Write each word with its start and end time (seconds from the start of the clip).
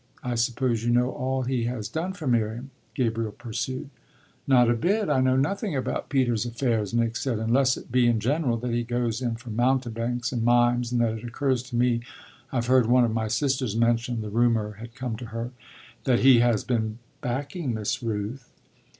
I 0.23 0.33
suppose 0.33 0.83
you 0.83 0.89
know 0.89 1.11
all 1.11 1.43
he 1.43 1.65
has 1.65 1.87
done 1.87 2.13
for 2.13 2.25
Miriam?" 2.25 2.71
Gabriel 2.95 3.33
pursued. 3.33 3.91
"Not 4.47 4.67
a 4.67 4.73
bit, 4.73 5.09
I 5.09 5.21
know 5.21 5.35
nothing 5.35 5.75
about 5.75 6.09
Peter's 6.09 6.43
affairs," 6.43 6.91
Nick 6.91 7.15
said, 7.15 7.37
"unless 7.37 7.77
it 7.77 7.91
be 7.91 8.07
in 8.07 8.19
general 8.19 8.57
that 8.57 8.71
he 8.71 8.81
goes 8.83 9.21
in 9.21 9.35
for 9.35 9.51
mountebanks 9.51 10.31
and 10.31 10.41
mimes 10.43 10.91
and 10.91 11.01
that 11.01 11.19
it 11.19 11.23
occurs 11.23 11.61
to 11.69 11.75
me 11.75 11.99
I've 12.51 12.65
heard 12.65 12.87
one 12.87 13.05
of 13.05 13.13
my 13.13 13.27
sisters 13.27 13.75
mention 13.77 14.21
the 14.21 14.31
rumour 14.31 14.71
had 14.79 14.95
come 14.95 15.17
to 15.17 15.25
her 15.27 15.51
that 16.05 16.21
he 16.21 16.39
has 16.39 16.63
been 16.63 16.97
backing 17.21 17.75
Miss 17.75 18.01
Rooth." 18.01 18.49